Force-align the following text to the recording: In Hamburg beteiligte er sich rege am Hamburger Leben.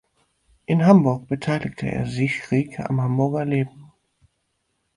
In 0.65 0.83
Hamburg 0.87 1.27
beteiligte 1.27 1.85
er 1.85 2.07
sich 2.07 2.49
rege 2.49 2.89
am 2.89 2.99
Hamburger 3.03 3.45
Leben. 3.45 3.93